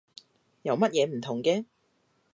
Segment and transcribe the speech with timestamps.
[0.63, 1.63] 有乜嘢唔同嘅？